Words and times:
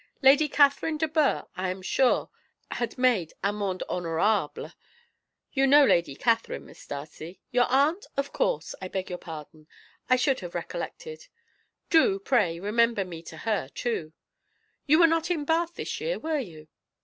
Lady 0.23 0.49
Catherine 0.49 0.97
de 0.97 1.07
Bourgh, 1.07 1.47
I 1.55 1.69
am 1.69 1.83
sure, 1.83 2.31
had 2.71 2.97
made 2.97 3.33
amende 3.43 3.83
honorable. 3.87 4.71
You 5.53 5.67
know 5.67 5.85
Lady 5.85 6.15
Catherine, 6.15 6.65
Miss 6.65 6.87
Darcy? 6.87 7.39
Your 7.51 7.65
aunt? 7.65 8.07
Of 8.17 8.33
course, 8.33 8.73
I 8.81 8.87
beg 8.87 9.11
your 9.11 9.19
pardon; 9.19 9.67
I 10.09 10.15
should 10.15 10.39
have 10.39 10.55
recollected. 10.55 11.27
Do, 11.91 12.17
pray, 12.17 12.59
remember 12.59 13.05
me 13.05 13.21
to 13.21 13.37
her, 13.37 13.67
too. 13.69 14.13
You 14.87 14.97
were 14.97 15.05
not 15.05 15.29
in 15.29 15.45
Bath 15.45 15.75
this 15.75 16.01
year, 16.01 16.17
were 16.17 16.39
you? 16.39 16.67